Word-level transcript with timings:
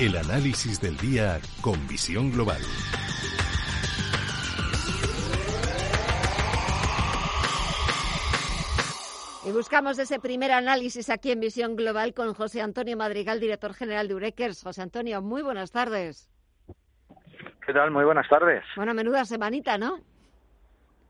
El 0.00 0.16
análisis 0.16 0.80
del 0.80 0.96
día 0.96 1.38
con 1.60 1.74
visión 1.86 2.32
global. 2.32 2.62
Y 9.44 9.52
buscamos 9.52 9.98
ese 9.98 10.18
primer 10.18 10.52
análisis 10.52 11.10
aquí 11.10 11.32
en 11.32 11.40
Visión 11.40 11.76
Global 11.76 12.14
con 12.14 12.32
José 12.32 12.62
Antonio 12.62 12.96
Madrigal, 12.96 13.40
director 13.40 13.74
general 13.74 14.08
de 14.08 14.14
Urequers. 14.14 14.62
José 14.62 14.80
Antonio, 14.80 15.20
muy 15.20 15.42
buenas 15.42 15.70
tardes. 15.70 16.30
¿Qué 17.66 17.74
tal? 17.74 17.90
Muy 17.90 18.06
buenas 18.06 18.26
tardes. 18.26 18.64
Bueno, 18.76 18.94
menuda 18.94 19.26
semanita, 19.26 19.76
¿no? 19.76 19.98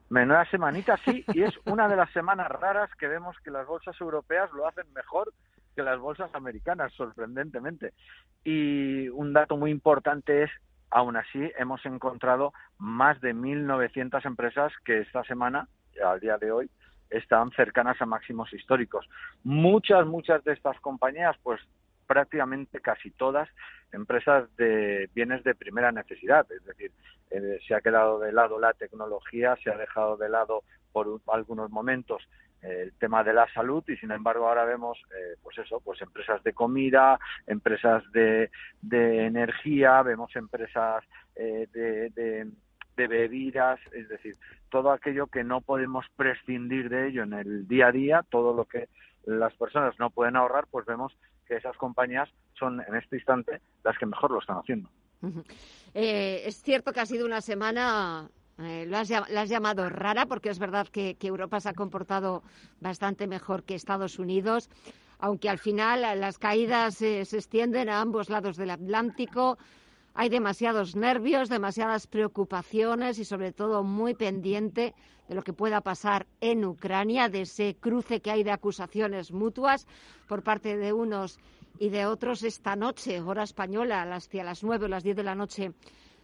Menuda 0.09 0.45
semanita, 0.51 0.97
sí, 1.05 1.25
y 1.33 1.45
es 1.45 1.55
una 1.65 1.87
de 1.87 1.95
las 1.95 2.11
semanas 2.11 2.49
raras 2.49 2.91
que 2.99 3.07
vemos 3.07 3.37
que 3.45 3.53
las 3.53 3.69
bolsas 3.69 3.95
europeas 4.01 4.51
lo 4.53 4.67
hacen 4.67 4.93
mejor 4.95 5.33
que 5.75 5.83
las 5.83 5.99
bolsas 5.99 6.35
americanas, 6.35 6.93
sorprendentemente. 6.95 7.93
Y 8.45 9.09
un 9.09 9.33
dato 9.33 9.57
muy 9.57 9.71
importante 9.71 10.45
es, 10.45 10.51
aún 10.91 11.17
así, 11.17 11.51
hemos 11.59 11.85
encontrado 11.87 12.53
más 12.79 13.21
de 13.21 13.35
1.900 13.35 14.25
empresas 14.27 14.73
que 14.85 15.01
esta 15.01 15.25
semana, 15.25 15.69
al 16.05 16.21
día 16.21 16.39
de 16.39 16.53
hoy, 16.53 16.71
están 17.11 17.51
cercanas 17.53 18.01
a 18.01 18.07
máximos 18.07 18.53
históricos. 18.53 19.09
Muchas, 19.43 20.07
muchas 20.07 20.43
de 20.45 20.53
estas 20.53 20.79
compañías, 20.81 21.37
pues 21.43 21.61
prácticamente 22.11 22.81
casi 22.81 23.13
todas, 23.13 23.49
empresas 23.93 24.45
de 24.57 25.09
bienes 25.15 25.45
de 25.45 25.55
primera 25.55 25.93
necesidad. 25.93 26.45
Es 26.51 26.65
decir, 26.65 26.91
eh, 27.31 27.61
se 27.65 27.73
ha 27.73 27.81
quedado 27.81 28.19
de 28.19 28.33
lado 28.33 28.59
la 28.59 28.73
tecnología, 28.73 29.57
se 29.63 29.71
ha 29.71 29.77
dejado 29.77 30.17
de 30.17 30.29
lado 30.29 30.65
por 30.91 31.21
algunos 31.29 31.71
momentos 31.71 32.29
eh, 32.63 32.81
el 32.83 32.93
tema 32.95 33.23
de 33.23 33.33
la 33.33 33.47
salud 33.55 33.85
y 33.87 33.97
sin 33.97 34.11
embargo 34.11 34.49
ahora 34.49 34.65
vemos 34.65 34.99
eh, 35.17 35.37
pues 35.41 35.57
eso 35.59 35.81
pues 35.85 36.03
empresas 36.03 36.43
de 36.43 36.53
comida 36.53 37.17
empresas 37.47 38.03
de, 38.11 38.51
de 38.83 39.27
energía 39.27 40.03
vemos 40.03 40.35
empresas 40.35 41.05
de, 41.37 42.11
de 42.11 42.51
bebidas, 43.07 43.81
es 43.93 44.09
decir, 44.09 44.37
todo 44.71 44.91
aquello 44.91 45.27
que 45.27 45.45
no 45.45 45.61
podemos 45.61 46.07
prescindir 46.17 46.89
de 46.89 47.09
ello 47.09 47.23
en 47.23 47.33
el 47.33 47.69
día 47.69 47.89
a 47.89 47.93
día, 47.93 48.25
todo 48.31 48.55
lo 48.55 48.65
que 48.65 48.89
las 49.25 49.55
personas 49.55 49.99
no 49.99 50.11
pueden 50.11 50.37
ahorrar, 50.37 50.67
pues 50.71 50.87
vemos 50.87 51.17
que 51.47 51.57
esas 51.57 51.77
compañías 51.77 52.29
son 52.59 52.81
en 52.87 52.95
este 52.97 53.17
instante 53.17 53.61
las 53.85 53.99
que 53.99 54.07
mejor 54.07 54.31
lo 54.31 54.41
están 54.41 54.59
haciendo. 54.59 54.89
Eh, 55.93 56.43
es 56.47 56.63
cierto 56.63 56.93
que 56.93 57.01
ha 57.01 57.07
sido 57.07 57.27
una 57.27 57.41
semana 57.41 58.31
eh, 58.63 58.85
lo, 58.87 58.99
has, 58.99 59.09
llamado 59.49 59.89
rara 59.89 60.27
porque 60.27 60.51
es 60.51 60.59
verdad 60.59 60.87
que, 60.89 61.17
Europa 61.21 61.61
se 61.61 61.71
ha 61.71 61.75
comportado 61.75 62.43
bastante 62.81 63.27
mejor 63.27 63.65
que 63.65 63.75
Estados 63.75 64.19
Unidos, 64.19 64.69
aunque 65.19 65.49
al 65.49 65.59
final 65.59 66.03
las 66.21 66.39
caídas 66.39 67.01
eh, 67.01 67.25
se 67.25 67.39
extienden 67.39 67.89
a 67.89 68.01
ambos 68.01 68.29
lados 68.29 68.57
del 68.57 68.71
Atlántico. 68.71 69.57
Hay 70.15 70.29
demasiados 70.29 70.97
nervios, 70.97 71.49
demasiadas 71.49 72.07
preocupaciones 72.07 73.19
y 73.19 73.25
sobre 73.25 73.53
todo 73.53 73.83
muy 73.85 74.15
pendiente 74.15 74.95
de 75.29 75.35
lo 75.35 75.43
que 75.43 75.53
pueda 75.53 75.81
pasar 75.81 76.27
en 76.41 76.65
Ucrania, 76.65 77.29
de 77.29 77.43
ese 77.43 77.77
cruce 77.79 78.21
que 78.21 78.31
hay 78.31 78.43
de 78.43 78.51
acusaciones 78.51 79.33
mutuas 79.33 79.87
por 80.27 80.43
parte 80.43 80.77
de 80.77 80.93
unos 80.93 81.39
y 81.79 81.89
de 81.89 82.07
otros 82.07 82.43
esta 82.43 82.77
noche, 82.77 83.21
hora 83.21 83.45
española, 83.45 84.03
a 84.03 84.05
las, 84.05 84.29
9 84.63 84.85
o 84.85 84.89
las 84.89 85.05
10 85.05 85.17
de 85.17 85.23
la 85.23 85.35
noche. 85.35 85.73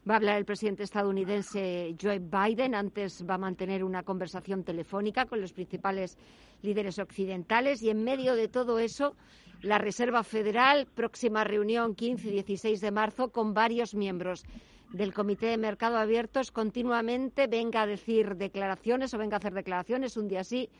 Va 0.08 0.14
a 0.14 0.16
hablar 0.18 0.36
el 0.38 0.44
presidente 0.44 0.84
estadounidense 0.84 1.96
Joe 2.00 2.20
Biden. 2.20 2.76
Antes 2.76 3.24
va 3.28 3.34
a 3.34 3.38
mantener 3.38 3.82
una 3.82 4.04
conversación 4.04 4.62
telefónica 4.62 5.26
con 5.26 5.40
los 5.40 5.52
principales 5.52 6.16
líderes 6.62 7.00
occidentales 7.00 7.82
y 7.82 7.90
en 7.90 8.04
medio 8.04 8.36
de 8.36 8.46
todo 8.46 8.78
eso 8.78 9.16
la 9.62 9.78
Reserva 9.78 10.22
Federal, 10.22 10.86
próxima 10.86 11.42
reunión 11.42 11.96
15 11.96 12.28
y 12.28 12.32
16 12.32 12.80
de 12.80 12.90
marzo 12.92 13.30
con 13.30 13.52
varios 13.52 13.94
miembros 13.94 14.44
del 14.92 15.12
Comité 15.12 15.46
de 15.46 15.56
Mercado 15.56 15.96
Abiertos 15.96 16.52
continuamente 16.52 17.48
venga 17.48 17.82
a 17.82 17.86
decir 17.86 18.36
declaraciones 18.36 19.12
o 19.12 19.18
venga 19.18 19.36
a 19.36 19.38
hacer 19.38 19.54
declaraciones 19.54 20.16
un 20.16 20.28
día 20.28 20.44
sí 20.44 20.70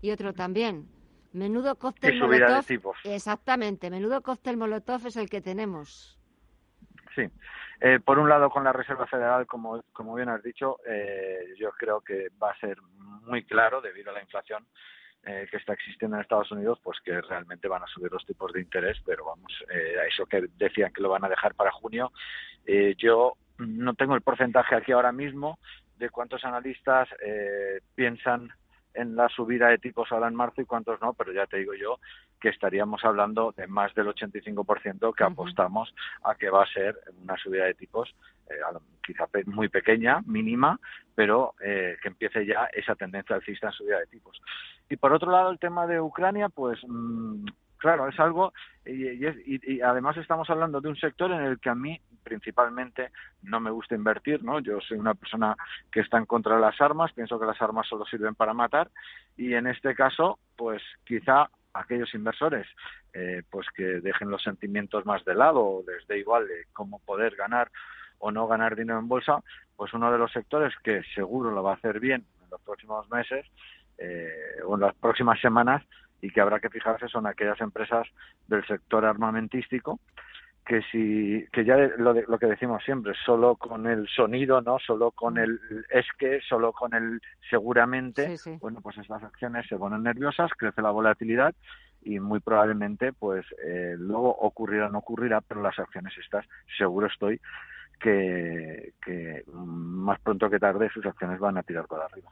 y 0.00 0.10
otro 0.10 0.32
también. 0.32 0.88
Menudo 1.32 1.76
cóctel 1.76 2.18
molotov. 2.18 2.64
Exactamente, 3.04 3.90
menudo 3.90 4.22
cóctel 4.22 4.56
molotov 4.56 5.06
es 5.06 5.16
el 5.16 5.30
que 5.30 5.40
tenemos. 5.40 6.18
Sí. 7.14 7.28
Eh, 7.80 8.00
por 8.04 8.18
un 8.18 8.28
lado, 8.28 8.48
con 8.48 8.64
la 8.64 8.72
Reserva 8.72 9.06
Federal, 9.06 9.46
como, 9.46 9.82
como 9.92 10.14
bien 10.14 10.28
has 10.28 10.42
dicho, 10.42 10.78
eh, 10.86 11.54
yo 11.58 11.70
creo 11.72 12.00
que 12.00 12.28
va 12.42 12.50
a 12.50 12.58
ser 12.58 12.78
muy 12.80 13.44
claro, 13.44 13.80
debido 13.80 14.10
a 14.10 14.14
la 14.14 14.22
inflación, 14.22 14.66
eh, 15.24 15.46
que 15.48 15.56
está 15.56 15.74
existiendo 15.74 16.16
en 16.16 16.22
Estados 16.22 16.50
Unidos, 16.50 16.80
pues 16.82 16.98
que 17.04 17.20
realmente 17.20 17.68
van 17.68 17.84
a 17.84 17.86
subir 17.86 18.10
los 18.10 18.26
tipos 18.26 18.52
de 18.52 18.60
interés, 18.60 18.98
pero 19.06 19.26
vamos, 19.26 19.52
eh, 19.72 19.96
a 20.00 20.06
eso 20.06 20.26
que 20.26 20.42
decían 20.56 20.92
que 20.92 21.00
lo 21.00 21.10
van 21.10 21.24
a 21.24 21.28
dejar 21.28 21.54
para 21.54 21.70
junio. 21.70 22.10
Eh, 22.66 22.96
yo 22.98 23.34
no 23.58 23.94
tengo 23.94 24.16
el 24.16 24.22
porcentaje 24.22 24.74
aquí 24.74 24.90
ahora 24.90 25.12
mismo 25.12 25.60
de 25.96 26.10
cuántos 26.10 26.44
analistas 26.44 27.08
piensan 27.94 28.50
en 28.94 29.16
la 29.16 29.28
subida 29.28 29.68
de 29.68 29.78
tipos 29.78 30.10
ahora 30.12 30.28
en 30.28 30.34
marzo 30.34 30.60
y 30.60 30.66
cuántos 30.66 31.00
no, 31.00 31.14
pero 31.14 31.32
ya 31.32 31.46
te 31.46 31.58
digo 31.58 31.74
yo 31.74 31.98
que 32.40 32.48
estaríamos 32.48 33.04
hablando 33.04 33.52
de 33.56 33.66
más 33.66 33.94
del 33.94 34.08
85% 34.08 35.14
que 35.14 35.24
apostamos 35.24 35.94
a 36.24 36.34
que 36.34 36.50
va 36.50 36.64
a 36.64 36.72
ser 36.72 36.98
una 37.22 37.36
subida 37.36 37.64
de 37.64 37.74
tipos 37.74 38.14
eh, 38.50 38.54
quizá 39.04 39.28
muy 39.46 39.68
pequeña, 39.68 40.20
mínima, 40.26 40.78
pero 41.14 41.54
eh, 41.60 41.96
que 42.02 42.08
empiece 42.08 42.46
ya 42.46 42.68
esa 42.72 42.94
tendencia 42.94 43.36
alcista 43.36 43.68
en 43.68 43.72
subida 43.72 43.98
de 43.98 44.06
tipos. 44.06 44.40
Y 44.88 44.96
por 44.96 45.12
otro 45.12 45.30
lado, 45.30 45.50
el 45.50 45.58
tema 45.58 45.86
de 45.86 46.00
Ucrania, 46.00 46.48
pues 46.48 46.78
mm, 46.86 47.46
claro, 47.82 48.08
es 48.08 48.18
algo, 48.20 48.52
y, 48.86 49.80
además 49.80 50.16
estamos 50.16 50.48
hablando 50.48 50.80
de 50.80 50.88
un 50.88 50.96
sector 50.96 51.32
en 51.32 51.40
el 51.40 51.58
que 51.58 51.68
a 51.68 51.74
mí 51.74 52.00
principalmente 52.22 53.10
no 53.42 53.58
me 53.58 53.72
gusta 53.72 53.96
invertir, 53.96 54.44
¿no? 54.44 54.60
Yo 54.60 54.80
soy 54.80 54.98
una 54.98 55.14
persona 55.14 55.56
que 55.90 55.98
está 55.98 56.16
en 56.16 56.26
contra 56.26 56.54
de 56.54 56.60
las 56.60 56.80
armas, 56.80 57.12
pienso 57.12 57.40
que 57.40 57.46
las 57.46 57.60
armas 57.60 57.88
solo 57.88 58.04
sirven 58.04 58.36
para 58.36 58.54
matar, 58.54 58.88
y 59.36 59.54
en 59.54 59.66
este 59.66 59.96
caso, 59.96 60.38
pues 60.56 60.80
quizá 61.04 61.50
aquellos 61.74 62.14
inversores 62.14 62.68
eh, 63.14 63.42
pues 63.50 63.66
que 63.74 63.82
dejen 63.82 64.30
los 64.30 64.42
sentimientos 64.44 65.04
más 65.04 65.24
de 65.24 65.34
lado 65.34 65.60
o 65.60 65.84
les 65.84 66.06
dé 66.06 66.18
igual 66.18 66.46
de 66.46 66.66
cómo 66.72 67.00
poder 67.00 67.34
ganar 67.34 67.72
o 68.18 68.30
no 68.30 68.46
ganar 68.46 68.76
dinero 68.76 69.00
en 69.00 69.08
bolsa, 69.08 69.42
pues 69.74 69.92
uno 69.92 70.12
de 70.12 70.18
los 70.18 70.30
sectores 70.30 70.72
que 70.84 71.02
seguro 71.14 71.50
lo 71.50 71.64
va 71.64 71.72
a 71.72 71.76
hacer 71.76 71.98
bien 71.98 72.24
en 72.44 72.50
los 72.50 72.60
próximos 72.60 73.10
meses 73.10 73.44
eh, 73.98 74.60
o 74.64 74.76
en 74.76 74.82
las 74.82 74.94
próximas 74.94 75.40
semanas 75.40 75.82
y 76.22 76.30
que 76.30 76.40
habrá 76.40 76.60
que 76.60 76.70
fijarse 76.70 77.08
son 77.08 77.26
aquellas 77.26 77.60
empresas 77.60 78.06
del 78.46 78.64
sector 78.66 79.04
armamentístico 79.04 80.00
que 80.64 80.80
si 80.92 81.44
que 81.52 81.64
ya 81.64 81.76
lo, 81.76 82.14
lo 82.14 82.38
que 82.38 82.46
decimos 82.46 82.82
siempre 82.84 83.14
solo 83.26 83.56
con 83.56 83.86
el 83.88 84.06
sonido 84.08 84.60
no 84.62 84.78
solo 84.78 85.10
con 85.10 85.36
el 85.36 85.58
es 85.90 86.06
que 86.16 86.40
solo 86.40 86.72
con 86.72 86.94
el 86.94 87.20
seguramente 87.50 88.36
bueno 88.60 88.80
pues 88.80 88.96
estas 88.98 89.24
acciones 89.24 89.66
se 89.66 89.76
ponen 89.76 90.04
nerviosas 90.04 90.52
crece 90.56 90.80
la 90.80 90.90
volatilidad 90.90 91.52
y 92.02 92.20
muy 92.20 92.38
probablemente 92.38 93.12
pues 93.12 93.44
eh, 93.64 93.96
luego 93.98 94.30
ocurrirá 94.30 94.88
no 94.88 94.98
ocurrirá 94.98 95.40
pero 95.40 95.62
las 95.62 95.78
acciones 95.78 96.16
estas 96.16 96.46
seguro 96.78 97.08
estoy 97.08 97.40
que, 97.98 98.94
que 99.04 99.44
más 99.52 100.20
pronto 100.20 100.48
que 100.48 100.58
tarde 100.60 100.90
sus 100.90 101.06
acciones 101.06 101.40
van 101.40 101.58
a 101.58 101.62
tirar 101.64 101.86
para 101.86 102.04
arriba 102.04 102.30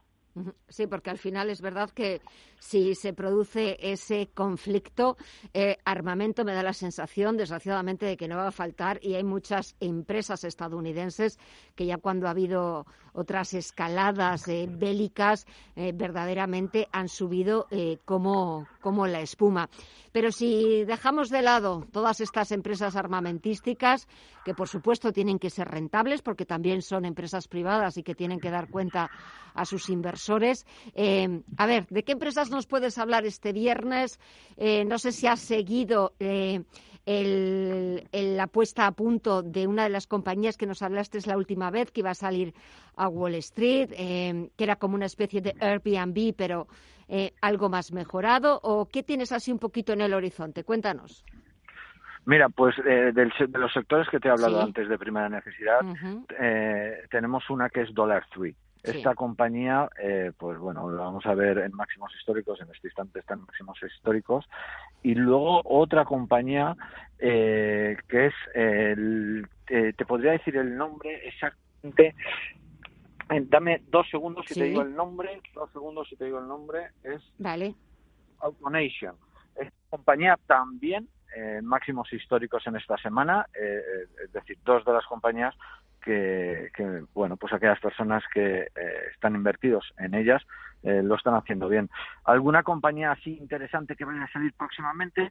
Sí, 0.68 0.86
porque 0.86 1.10
al 1.10 1.18
final 1.18 1.50
es 1.50 1.60
verdad 1.60 1.90
que 1.90 2.20
si 2.60 2.94
se 2.94 3.12
produce 3.12 3.76
ese 3.80 4.28
conflicto, 4.32 5.16
eh, 5.52 5.76
armamento 5.84 6.44
me 6.44 6.54
da 6.54 6.62
la 6.62 6.72
sensación, 6.72 7.36
desgraciadamente, 7.36 8.06
de 8.06 8.16
que 8.16 8.28
no 8.28 8.36
va 8.36 8.48
a 8.48 8.52
faltar 8.52 9.00
y 9.02 9.14
hay 9.14 9.24
muchas 9.24 9.74
empresas 9.80 10.44
estadounidenses 10.44 11.38
que 11.74 11.86
ya 11.86 11.96
cuando 11.96 12.28
ha 12.28 12.30
habido 12.30 12.86
otras 13.12 13.54
escaladas 13.54 14.46
eh, 14.46 14.68
bélicas 14.70 15.46
eh, 15.74 15.90
verdaderamente 15.92 16.86
han 16.92 17.08
subido 17.08 17.66
como, 18.04 18.68
como 18.80 19.06
la 19.06 19.20
espuma. 19.20 19.68
Pero 20.12 20.30
si 20.30 20.84
dejamos 20.84 21.28
de 21.28 21.42
lado 21.42 21.86
todas 21.92 22.20
estas 22.20 22.52
empresas 22.52 22.94
armamentísticas, 22.94 24.06
que 24.44 24.54
por 24.54 24.68
supuesto 24.68 25.12
tienen 25.12 25.38
que 25.38 25.50
ser 25.50 25.68
rentables 25.68 26.22
porque 26.22 26.46
también 26.46 26.82
son 26.82 27.04
empresas 27.04 27.48
privadas 27.48 27.96
y 27.96 28.02
que 28.02 28.14
tienen 28.14 28.38
que 28.38 28.50
dar 28.50 28.68
cuenta 28.68 29.10
a 29.54 29.64
sus 29.64 29.88
inversores. 29.88 30.19
Eh, 30.94 31.42
a 31.56 31.66
ver, 31.66 31.86
¿de 31.88 32.02
qué 32.02 32.12
empresas 32.12 32.50
nos 32.50 32.66
puedes 32.66 32.98
hablar 32.98 33.24
este 33.24 33.52
viernes? 33.52 34.18
Eh, 34.56 34.84
no 34.84 34.98
sé 34.98 35.12
si 35.12 35.26
has 35.26 35.40
seguido 35.40 36.12
eh, 36.18 36.62
el, 37.06 38.08
la 38.12 38.46
puesta 38.46 38.86
a 38.86 38.92
punto 38.92 39.42
de 39.42 39.66
una 39.66 39.84
de 39.84 39.90
las 39.90 40.06
compañías 40.06 40.56
que 40.56 40.66
nos 40.66 40.82
hablaste 40.82 41.18
la 41.26 41.36
última 41.36 41.70
vez, 41.70 41.90
que 41.90 42.00
iba 42.00 42.10
a 42.10 42.14
salir 42.14 42.54
a 42.96 43.08
Wall 43.08 43.34
Street, 43.36 43.90
que 43.90 44.64
era 44.64 44.76
como 44.76 44.94
una 44.94 45.06
especie 45.06 45.40
de 45.40 45.54
Airbnb, 45.60 46.34
pero 46.36 46.66
eh, 47.12 47.32
algo 47.42 47.68
más 47.68 47.92
mejorado? 47.92 48.60
¿O 48.62 48.86
qué 48.86 49.02
tienes 49.02 49.32
así 49.32 49.50
un 49.50 49.58
poquito 49.58 49.92
en 49.92 50.00
el 50.00 50.14
horizonte? 50.14 50.62
Cuéntanos. 50.62 51.24
Mira, 52.24 52.48
pues 52.48 52.76
eh, 52.86 53.10
de 53.12 53.58
los 53.58 53.72
sectores 53.72 54.08
que 54.08 54.20
te 54.20 54.28
he 54.28 54.30
hablado 54.30 54.62
antes 54.62 54.88
de 54.88 54.96
primera 54.96 55.28
necesidad, 55.28 55.80
eh, 56.38 57.02
tenemos 57.10 57.50
una 57.50 57.68
que 57.68 57.80
es 57.82 57.92
Dollar 57.92 58.24
Tree. 58.32 58.54
Esta 58.82 59.14
compañía, 59.14 59.88
eh, 60.02 60.32
pues 60.36 60.58
bueno, 60.58 60.88
lo 60.88 61.02
vamos 61.02 61.26
a 61.26 61.34
ver 61.34 61.58
en 61.58 61.74
máximos 61.74 62.12
históricos, 62.16 62.60
en 62.60 62.70
este 62.74 62.88
instante 62.88 63.20
están 63.20 63.40
en 63.40 63.44
máximos 63.46 63.78
históricos. 63.82 64.48
Y 65.02 65.14
luego 65.14 65.62
otra 65.64 66.04
compañía 66.04 66.76
que 67.18 67.98
es, 68.10 68.34
el, 68.54 69.46
te 69.66 70.06
podría 70.06 70.32
decir 70.32 70.56
el 70.56 70.76
nombre 70.76 71.28
exactamente, 71.28 72.14
dame 73.48 73.82
dos 73.88 74.08
segundos 74.10 74.46
si 74.48 74.54
te 74.54 74.64
digo 74.64 74.82
el 74.82 74.94
nombre, 74.94 75.40
dos 75.54 75.70
segundos 75.72 76.08
si 76.08 76.16
te 76.16 76.24
digo 76.24 76.38
el 76.38 76.48
nombre, 76.48 76.88
es 77.04 77.22
vale. 77.38 77.74
Autonation. 78.40 79.16
Esta 79.54 79.76
compañía 79.90 80.38
también 80.46 81.08
eh, 81.36 81.60
máximos 81.62 82.12
históricos 82.12 82.66
en 82.66 82.76
esta 82.76 82.96
semana, 82.96 83.46
eh, 83.54 83.60
eh, 83.62 84.24
es 84.24 84.32
decir, 84.32 84.58
dos 84.64 84.84
de 84.84 84.92
las 84.92 85.06
compañías 85.06 85.54
que, 86.00 86.70
bueno, 87.14 87.36
pues 87.36 87.52
aquellas 87.52 87.80
personas 87.80 88.22
que 88.32 88.68
están 89.12 89.34
invertidos 89.34 89.92
en 89.98 90.14
ellas 90.14 90.42
lo 90.82 91.14
están 91.14 91.34
haciendo 91.34 91.68
bien. 91.68 91.90
¿Alguna 92.24 92.62
compañía 92.62 93.12
así 93.12 93.36
interesante 93.36 93.96
que 93.96 94.04
vaya 94.04 94.24
a 94.24 94.32
salir 94.32 94.52
próximamente? 94.54 95.30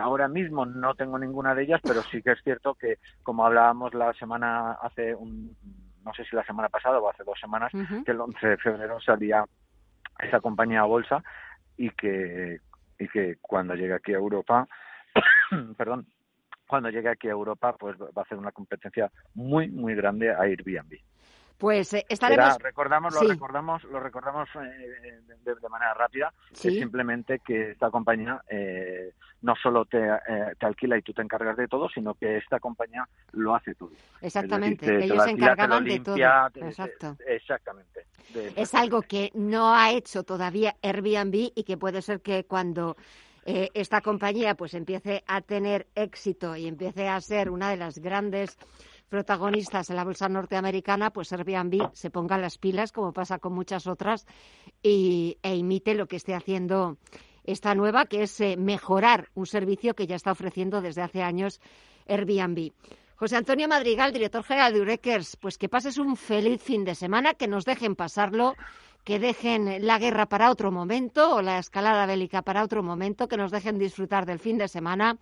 ahora 0.00 0.28
mismo 0.28 0.64
no 0.64 0.94
tengo 0.94 1.18
ninguna 1.18 1.54
de 1.54 1.64
ellas, 1.64 1.80
pero 1.82 2.02
sí 2.02 2.22
que 2.22 2.32
es 2.32 2.42
cierto 2.42 2.74
que, 2.74 2.98
como 3.22 3.44
hablábamos 3.44 3.92
la 3.94 4.12
semana 4.14 4.72
hace 4.82 5.14
un, 5.14 5.54
no 6.04 6.14
sé 6.14 6.24
si 6.24 6.34
la 6.34 6.44
semana 6.44 6.68
pasada 6.68 6.98
o 6.98 7.10
hace 7.10 7.24
dos 7.24 7.38
semanas, 7.38 7.70
que 8.04 8.12
el 8.12 8.20
11 8.20 8.46
de 8.46 8.56
febrero 8.56 8.98
salía 9.00 9.44
esa 10.18 10.40
compañía 10.40 10.80
a 10.80 10.84
bolsa 10.84 11.22
y 11.76 11.90
que, 11.90 12.58
y 12.98 13.08
que 13.08 13.36
cuando 13.40 13.74
llegue 13.74 13.94
aquí 13.94 14.12
a 14.14 14.18
Europa 14.18 14.66
perdón, 15.76 16.06
cuando 16.68 16.90
llegue 16.90 17.08
aquí 17.08 17.26
a 17.26 17.32
Europa, 17.32 17.74
pues 17.76 17.98
va 17.98 18.10
a 18.14 18.20
hacer 18.20 18.38
una 18.38 18.52
competencia 18.52 19.10
muy, 19.34 19.68
muy 19.68 19.94
grande 19.94 20.30
a 20.30 20.42
Airbnb. 20.42 20.98
Pues 21.58 21.92
eh, 21.92 22.06
estaremos. 22.08 22.56
recordamos, 22.60 23.12
lo 23.12 23.28
recordamos, 23.28 23.82
lo 23.84 23.98
recordamos 23.98 24.48
eh, 24.54 25.18
de, 25.44 25.68
manera 25.68 25.92
rápida. 25.92 26.32
Es 26.52 26.60
simplemente 26.60 27.40
que 27.44 27.72
esta 27.72 27.90
compañía 27.90 28.40
eh, 28.48 29.12
no 29.42 29.56
solo 29.56 29.84
te, 29.84 29.98
te, 30.56 30.66
alquila 30.66 30.96
y 30.96 31.02
tú 31.02 31.12
te 31.12 31.22
encargas 31.22 31.56
de 31.56 31.66
todo, 31.66 31.88
sino 31.88 32.14
que 32.14 32.36
esta 32.36 32.60
compañía 32.60 33.08
lo 33.32 33.56
hace 33.56 33.74
todo. 33.74 33.90
Exactamente. 34.20 35.04
Ellos 35.04 35.24
se 35.24 35.30
encargaban 35.30 35.84
de 35.84 35.98
todo. 35.98 36.16
Exacto. 36.16 37.16
exactamente. 37.26 38.06
es 38.54 38.72
algo 38.74 39.02
que 39.02 39.32
no 39.34 39.74
ha 39.74 39.90
hecho 39.90 40.22
todavía 40.22 40.76
Airbnb 40.80 41.50
y 41.56 41.64
que 41.64 41.76
puede 41.76 42.02
ser 42.02 42.20
que 42.20 42.44
cuando 42.44 42.96
eh, 43.50 43.70
esta 43.72 44.02
compañía 44.02 44.54
pues 44.56 44.74
empiece 44.74 45.24
a 45.26 45.40
tener 45.40 45.86
éxito 45.94 46.54
y 46.54 46.66
empiece 46.66 47.08
a 47.08 47.18
ser 47.22 47.48
una 47.48 47.70
de 47.70 47.78
las 47.78 47.96
grandes 47.96 48.58
protagonistas 49.08 49.88
en 49.88 49.96
la 49.96 50.04
bolsa 50.04 50.28
norteamericana, 50.28 51.08
pues 51.08 51.32
Airbnb 51.32 51.88
se 51.94 52.10
ponga 52.10 52.36
las 52.36 52.58
pilas, 52.58 52.92
como 52.92 53.14
pasa 53.14 53.38
con 53.38 53.54
muchas 53.54 53.86
otras, 53.86 54.26
y, 54.82 55.38
e 55.42 55.56
imite 55.56 55.94
lo 55.94 56.08
que 56.08 56.16
esté 56.16 56.34
haciendo 56.34 56.98
esta 57.42 57.74
nueva, 57.74 58.04
que 58.04 58.24
es 58.24 58.38
eh, 58.42 58.58
mejorar 58.58 59.30
un 59.32 59.46
servicio 59.46 59.94
que 59.94 60.06
ya 60.06 60.16
está 60.16 60.32
ofreciendo 60.32 60.82
desde 60.82 61.00
hace 61.00 61.22
años 61.22 61.58
Airbnb. 62.06 62.72
José 63.16 63.36
Antonio 63.36 63.66
Madrigal, 63.66 64.12
director 64.12 64.44
general 64.44 64.74
de 64.74 64.82
Ureckers, 64.82 65.36
pues 65.36 65.56
que 65.56 65.70
pases 65.70 65.96
un 65.96 66.16
feliz 66.16 66.62
fin 66.62 66.84
de 66.84 66.94
semana, 66.94 67.32
que 67.32 67.48
nos 67.48 67.64
dejen 67.64 67.96
pasarlo 67.96 68.56
que 69.08 69.18
dejen 69.18 69.86
la 69.86 69.98
guerra 69.98 70.26
para 70.26 70.50
otro 70.50 70.70
momento 70.70 71.36
o 71.36 71.40
la 71.40 71.58
escalada 71.58 72.04
bélica 72.04 72.42
para 72.42 72.62
otro 72.62 72.82
momento, 72.82 73.26
que 73.26 73.38
nos 73.38 73.50
dejen 73.50 73.78
disfrutar 73.78 74.26
del 74.26 74.38
fin 74.38 74.58
de 74.58 74.68
semana. 74.68 75.16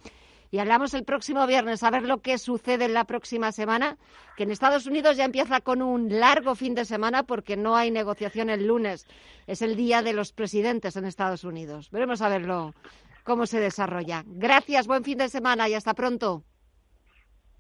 Y 0.51 0.59
hablamos 0.59 0.93
el 0.95 1.05
próximo 1.05 1.47
viernes 1.47 1.85
a 1.85 1.91
ver 1.93 2.03
lo 2.03 2.19
que 2.19 2.37
sucede 2.39 2.87
en 2.87 2.95
la 2.95 3.05
próxima 3.05 3.53
semana, 3.53 3.97
que 4.37 4.43
en 4.43 4.51
Estados 4.51 4.89
Unidos 4.89 5.17
ya 5.17 5.25
empieza 5.25 5.61
con 5.61 5.83
un 5.83 6.19
largo 6.19 6.57
fin 6.57 6.75
de 6.75 6.85
semana 6.85 7.23
porque 7.23 7.57
no 7.57 7.77
hay 7.77 7.93
negociación 7.93 8.51
el 8.51 8.67
lunes. 8.67 9.07
Es 9.47 9.63
el 9.63 9.77
día 9.77 10.03
de 10.03 10.15
los 10.15 10.33
presidentes 10.33 10.97
en 10.97 11.05
Estados 11.05 11.45
Unidos. 11.45 11.93
Veremos 11.93 12.23
a 12.23 12.29
verlo 12.29 12.75
cómo 13.23 13.47
se 13.47 13.61
desarrolla. 13.61 14.25
Gracias, 14.27 14.89
buen 14.89 15.05
fin 15.05 15.19
de 15.19 15.29
semana 15.29 15.69
y 15.69 15.75
hasta 15.75 15.95
pronto. 15.95 16.43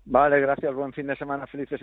Vale, 0.07 0.41
gracias, 0.41 0.75
buen 0.75 0.93
fin 0.93 1.07
de 1.07 1.15
semana, 1.15 1.47
felices 1.47 1.81